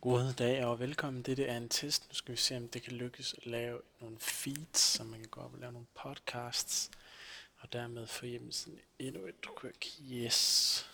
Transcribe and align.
God 0.00 0.32
dag 0.32 0.64
og 0.64 0.80
velkommen. 0.80 1.22
Dette 1.22 1.44
er 1.44 1.56
en 1.56 1.68
test. 1.68 2.08
Nu 2.08 2.14
skal 2.14 2.32
vi 2.32 2.36
se, 2.36 2.56
om 2.56 2.68
det 2.68 2.82
kan 2.82 2.92
lykkes 2.92 3.34
at 3.38 3.46
lave 3.46 3.80
nogle 4.00 4.16
feeds, 4.18 4.78
så 4.78 5.04
man 5.04 5.20
kan 5.20 5.28
gå 5.28 5.40
op 5.40 5.54
og 5.54 5.60
lave 5.60 5.72
nogle 5.72 5.86
podcasts. 5.94 6.90
Og 7.58 7.72
dermed 7.72 8.06
få 8.06 8.26
hjemmesiden 8.26 8.78
endnu 8.98 9.26
et 9.26 9.34
quick 9.60 9.86
Yes. 10.10 10.87